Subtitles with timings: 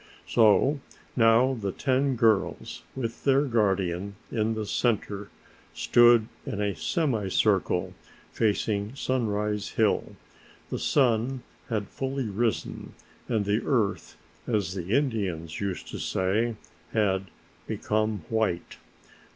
[0.25, 0.79] So
[1.15, 5.29] now the ten girls with their guardian in the center
[5.75, 7.93] stood in a semicircle
[8.31, 10.15] facing Sunrise Hill.
[10.71, 12.95] The sun had fully risen
[13.29, 14.17] and the earth,
[14.47, 16.55] as the Indians used to say,
[16.93, 17.27] had
[17.67, 18.77] "become white."